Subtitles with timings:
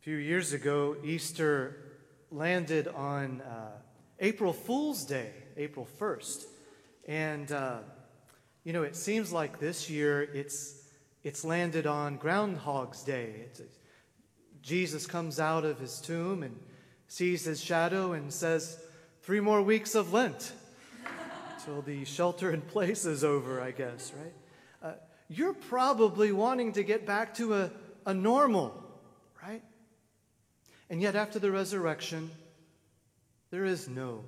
[0.00, 1.76] A few years ago, Easter
[2.30, 3.72] landed on uh,
[4.18, 6.44] April Fool's Day, April 1st.
[7.06, 7.80] And, uh,
[8.64, 10.84] you know, it seems like this year it's,
[11.22, 13.44] it's landed on Groundhog's Day.
[13.44, 13.60] It's,
[14.62, 16.58] Jesus comes out of his tomb and
[17.06, 18.82] sees his shadow and says,
[19.20, 20.52] Three more weeks of Lent
[21.66, 24.32] till the shelter in place is over, I guess, right?
[24.82, 24.96] Uh,
[25.28, 27.70] you're probably wanting to get back to a,
[28.06, 28.86] a normal?
[30.90, 32.32] And yet, after the resurrection,
[33.50, 34.24] there is no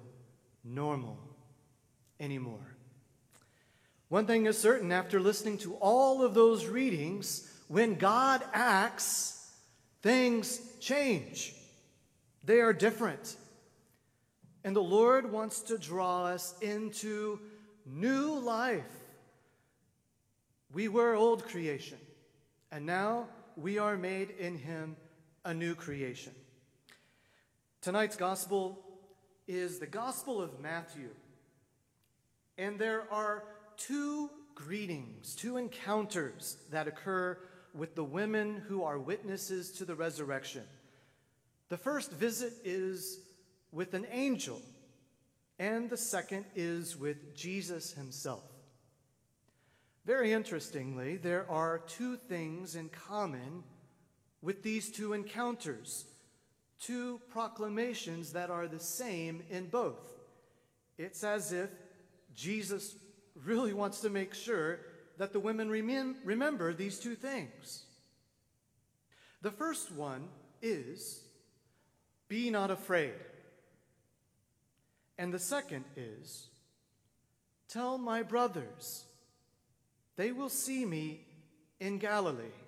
[0.64, 1.18] normal
[2.20, 2.76] anymore.
[4.08, 9.50] One thing is certain after listening to all of those readings, when God acts,
[10.02, 11.54] things change.
[12.44, 13.36] They are different.
[14.62, 17.40] And the Lord wants to draw us into
[17.84, 18.84] new life.
[20.72, 21.98] We were old creation,
[22.70, 23.26] and now
[23.56, 24.96] we are made in Him
[25.44, 26.32] a new creation.
[27.82, 28.78] Tonight's gospel
[29.48, 31.08] is the Gospel of Matthew.
[32.56, 33.42] And there are
[33.76, 37.36] two greetings, two encounters that occur
[37.74, 40.62] with the women who are witnesses to the resurrection.
[41.70, 43.18] The first visit is
[43.72, 44.62] with an angel,
[45.58, 48.44] and the second is with Jesus himself.
[50.06, 53.64] Very interestingly, there are two things in common
[54.40, 56.04] with these two encounters,
[56.82, 60.18] two proclamations that are the same in both.
[60.98, 61.70] It's as if
[62.34, 62.96] Jesus
[63.44, 64.80] really wants to make sure
[65.18, 67.84] that the women remem- remember these two things.
[69.42, 70.28] The first one
[70.60, 71.22] is
[72.28, 73.14] be not afraid.
[75.18, 76.48] And the second is
[77.68, 79.04] tell my brothers,
[80.16, 81.20] they will see me
[81.80, 82.58] in Galilee.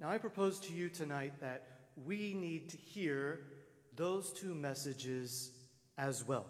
[0.00, 3.40] Now, I propose to you tonight that we need to hear
[3.96, 5.52] those two messages
[5.98, 6.46] as well.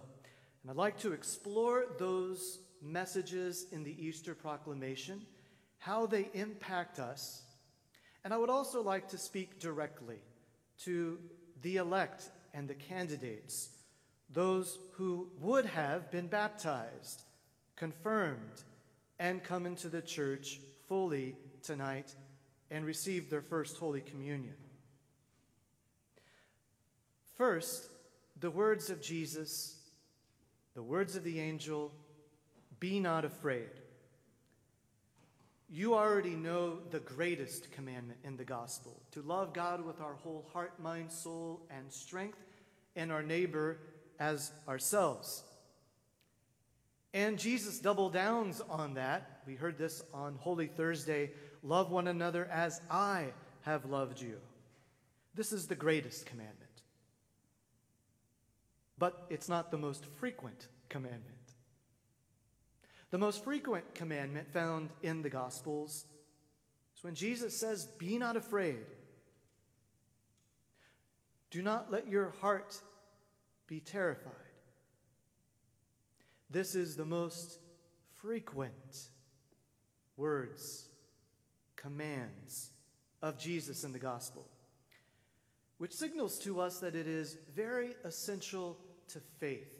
[0.62, 5.22] And I'd like to explore those messages in the Easter proclamation,
[5.78, 7.42] how they impact us.
[8.24, 10.18] And I would also like to speak directly
[10.84, 11.18] to
[11.62, 13.68] the elect and the candidates,
[14.30, 17.22] those who would have been baptized,
[17.76, 18.64] confirmed,
[19.18, 22.14] and come into the church fully tonight
[22.70, 24.54] and received their first Holy Communion.
[27.36, 27.90] First,
[28.40, 29.76] the words of Jesus,
[30.74, 31.92] the words of the angel,
[32.80, 33.68] be not afraid.
[35.68, 40.48] You already know the greatest commandment in the gospel to love God with our whole
[40.52, 42.38] heart, mind, soul, and strength,
[42.94, 43.78] and our neighbor
[44.18, 45.42] as ourselves.
[47.12, 49.40] And Jesus double downs on that.
[49.46, 51.30] We heard this on Holy Thursday
[51.62, 53.32] love one another as I
[53.62, 54.36] have loved you.
[55.34, 56.65] This is the greatest commandment.
[58.98, 61.36] But it's not the most frequent commandment.
[63.10, 66.06] The most frequent commandment found in the Gospels
[66.96, 68.84] is when Jesus says, Be not afraid.
[71.50, 72.80] Do not let your heart
[73.66, 74.32] be terrified.
[76.50, 77.58] This is the most
[78.14, 79.08] frequent
[80.16, 80.88] words,
[81.76, 82.70] commands
[83.22, 84.46] of Jesus in the gospel,
[85.78, 88.78] which signals to us that it is very essential
[89.08, 89.72] to faith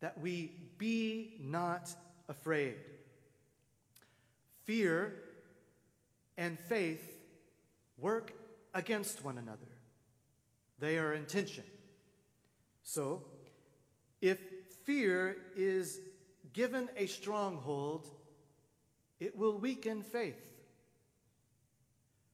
[0.00, 1.90] that we be not
[2.28, 2.74] afraid.
[4.64, 5.14] Fear
[6.36, 7.20] and faith
[7.98, 8.32] work
[8.74, 9.58] against one another,
[10.78, 11.64] they are in tension.
[12.82, 13.22] So,
[14.20, 14.38] if
[14.84, 16.00] fear is
[16.52, 18.08] given a stronghold,
[19.20, 20.40] it will weaken faith.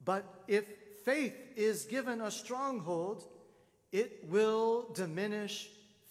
[0.04, 0.64] But if
[1.04, 3.24] faith is given a stronghold,
[3.92, 5.68] it will diminish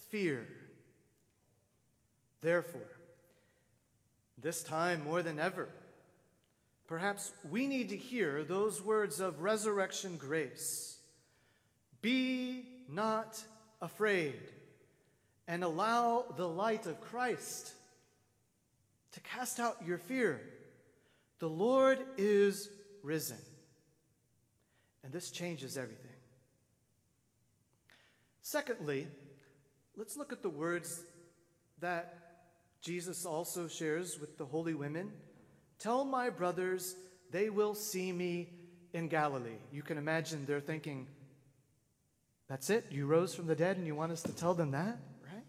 [0.09, 0.47] fear.
[2.41, 2.81] Therefore,
[4.41, 5.69] this time more than ever,
[6.87, 10.97] perhaps we need to hear those words of resurrection grace
[12.01, 13.43] Be not
[13.81, 14.39] afraid,
[15.47, 17.73] and allow the light of Christ
[19.13, 20.41] to cast out your fear.
[21.39, 22.69] The Lord is
[23.03, 23.37] risen.
[25.03, 26.06] And this changes everything.
[28.49, 29.09] Secondly,
[29.97, 31.03] let's look at the words
[31.81, 32.17] that
[32.79, 35.11] Jesus also shares with the holy women
[35.79, 36.95] Tell my brothers
[37.29, 38.53] they will see me
[38.93, 39.59] in Galilee.
[39.69, 41.07] You can imagine they're thinking,
[42.47, 42.85] That's it?
[42.89, 44.97] You rose from the dead and you want us to tell them that?
[45.21, 45.43] Right?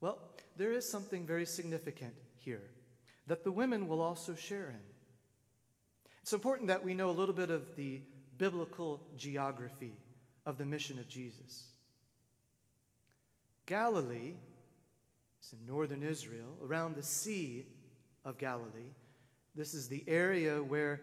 [0.00, 0.20] Well,
[0.56, 2.62] there is something very significant here
[3.26, 4.84] that the women will also share in.
[6.22, 8.02] It's important that we know a little bit of the
[8.38, 9.94] biblical geography
[10.46, 11.64] of the mission of Jesus.
[13.66, 14.34] Galilee
[15.42, 17.66] is in northern Israel, around the Sea
[18.24, 18.94] of Galilee.
[19.56, 21.00] This is the area where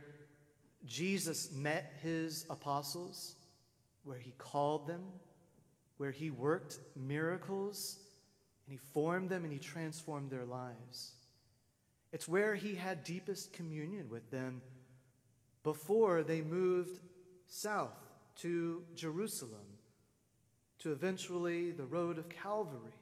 [0.86, 3.36] Jesus met his apostles,
[4.06, 5.04] where he called them,
[5.98, 8.00] where he worked miracles,
[8.66, 11.14] and he formed them and he transformed their lives.
[12.14, 14.62] It's where he had deepest communion with them
[15.64, 17.00] before they moved
[17.48, 19.66] south to Jerusalem,
[20.80, 22.94] to eventually the road of Calvary.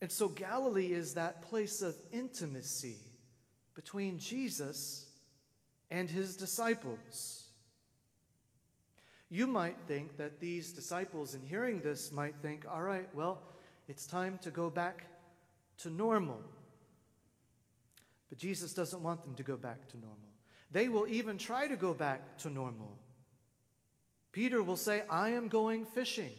[0.00, 2.96] And so Galilee is that place of intimacy
[3.74, 5.06] between Jesus
[5.90, 7.44] and his disciples.
[9.30, 13.40] You might think that these disciples, in hearing this, might think, all right, well,
[13.88, 15.06] it's time to go back
[15.78, 16.40] to normal.
[18.28, 20.18] But Jesus doesn't want them to go back to normal.
[20.70, 22.98] They will even try to go back to normal.
[24.32, 26.32] Peter will say, I am going fishing.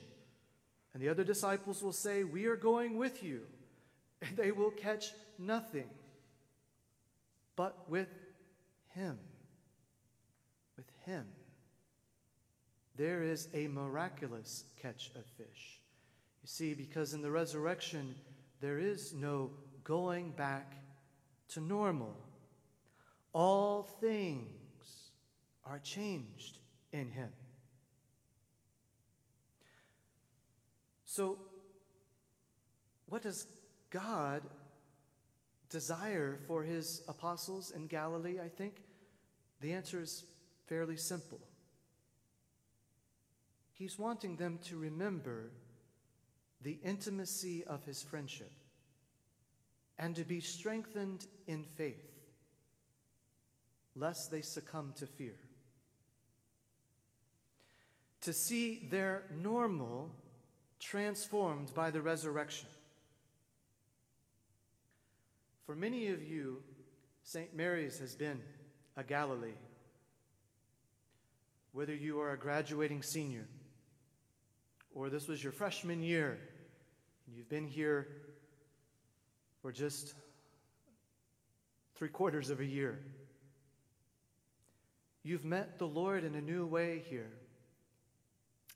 [0.94, 3.42] And the other disciples will say, We are going with you.
[4.22, 5.90] And they will catch nothing
[7.56, 8.10] but with
[8.96, 9.20] him.
[10.78, 11.26] With him.
[12.96, 15.82] There is a miraculous catch of fish.
[16.42, 18.16] You see, because in the resurrection,
[18.62, 19.52] there is no
[19.84, 20.74] going back
[21.50, 22.16] to normal.
[23.34, 25.12] All things
[25.66, 26.60] are changed
[26.92, 27.30] in him.
[31.16, 31.38] So,
[33.06, 33.46] what does
[33.92, 34.42] God
[35.70, 38.40] desire for his apostles in Galilee?
[38.44, 38.82] I think
[39.62, 40.24] the answer is
[40.66, 41.40] fairly simple.
[43.74, 45.52] He's wanting them to remember
[46.64, 48.52] the intimacy of his friendship
[50.00, 52.12] and to be strengthened in faith,
[53.96, 55.36] lest they succumb to fear.
[58.22, 60.10] To see their normal
[60.84, 62.68] transformed by the resurrection.
[65.66, 66.62] For many of you,
[67.24, 67.56] St.
[67.56, 68.42] Mary's has been
[68.98, 69.58] a Galilee.
[71.72, 73.48] Whether you are a graduating senior
[74.94, 76.38] or this was your freshman year
[77.26, 78.08] and you've been here
[79.62, 80.14] for just
[81.96, 83.00] three quarters of a year,
[85.24, 87.32] you've met the Lord in a new way here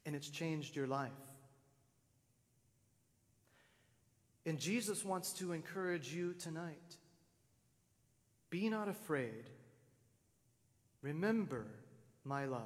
[0.06, 1.12] and it's changed your life.
[4.48, 6.96] And Jesus wants to encourage you tonight.
[8.50, 9.44] Be not afraid.
[11.02, 11.66] Remember
[12.24, 12.62] my love.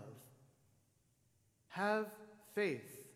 [1.69, 2.05] Have
[2.53, 3.07] faith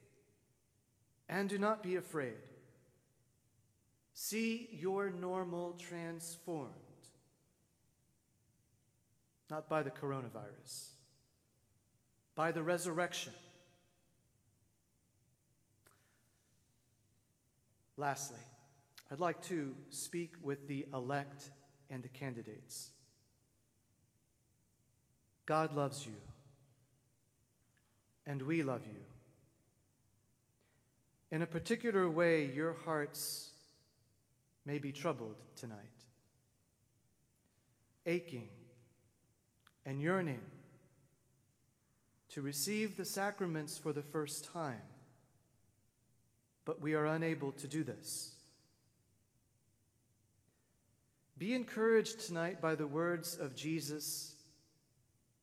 [1.30, 2.34] and do not be afraid.
[4.16, 6.72] See your normal transformed,
[9.52, 10.88] not by the coronavirus,
[12.34, 13.34] by the resurrection.
[17.96, 18.40] Lastly,
[19.12, 21.52] I'd like to speak with the elect
[21.90, 22.90] and the candidates.
[25.46, 26.16] God loves you,
[28.26, 29.00] and we love you.
[31.32, 33.52] In a particular way, your hearts
[34.66, 35.78] may be troubled tonight,
[38.08, 38.50] aching
[39.86, 40.42] and yearning
[42.30, 44.82] to receive the sacraments for the first time,
[46.66, 48.35] but we are unable to do this.
[51.38, 54.36] Be encouraged tonight by the words of Jesus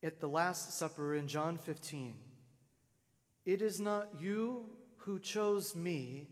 [0.01, 2.15] at the Last Supper in John 15.
[3.45, 4.65] It is not you
[4.97, 6.29] who chose me,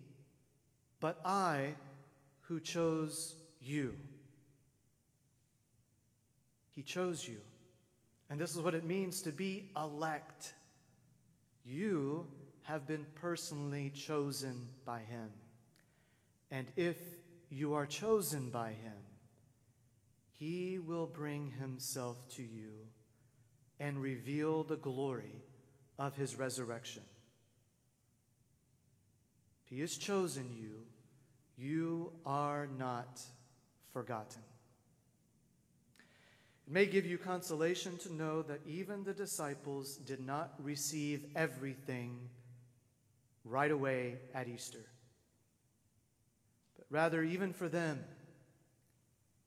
[1.00, 1.76] but I
[2.40, 3.94] who chose you.
[6.72, 7.38] He chose you.
[8.32, 10.56] And this is what it means to be elect.
[11.64, 12.26] You
[12.64, 15.30] have been personally chosen by Him.
[16.50, 16.98] And if
[17.52, 18.98] you are chosen by Him,
[20.42, 22.72] he will bring himself to you
[23.80, 25.44] and reveal the glory
[26.00, 27.04] of his resurrection.
[29.66, 30.82] He has chosen you,
[31.60, 33.22] you are not
[33.94, 34.42] forgotten.
[36.66, 42.18] It may give you consolation to know that even the disciples did not receive everything
[43.46, 44.86] right away at Easter.
[46.76, 48.04] But rather, even for them,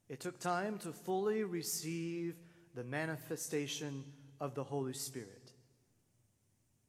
[0.09, 2.37] it took time to fully receive
[2.75, 4.05] the manifestation
[4.41, 5.53] of the Holy Spirit.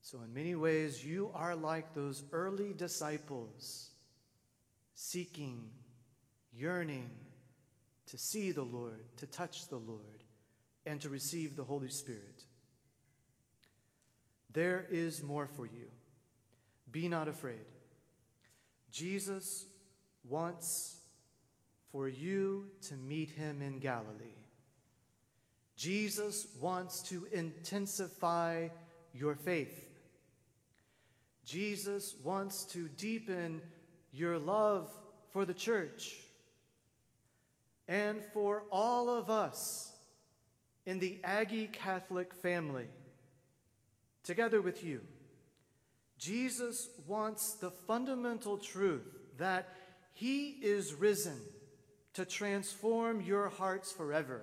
[0.02, 3.90] So, in many ways, you are like those early disciples,
[4.94, 5.70] seeking,
[6.54, 7.10] yearning
[8.08, 10.24] to see the Lord, to touch the Lord,
[10.86, 12.44] and to receive the Holy Spirit.
[14.54, 15.88] There is more for you.
[16.92, 17.66] Be not afraid.
[18.92, 19.66] Jesus
[20.24, 20.98] wants
[21.96, 24.44] for you to meet him in Galilee.
[25.78, 28.68] Jesus wants to intensify
[29.14, 29.88] your faith.
[31.46, 33.62] Jesus wants to deepen
[34.12, 34.92] your love
[35.32, 36.18] for the church
[37.88, 39.94] and for all of us
[40.86, 42.90] in the Aggie Catholic family,
[44.22, 45.00] together with you.
[46.18, 49.70] Jesus wants the fundamental truth that
[50.12, 51.40] he is risen
[52.16, 54.42] to transform your hearts forever,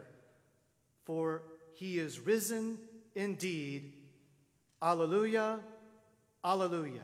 [1.05, 1.43] for
[1.75, 2.79] he is risen
[3.15, 3.95] indeed.
[4.81, 5.59] Alleluia,
[6.45, 7.03] alleluia.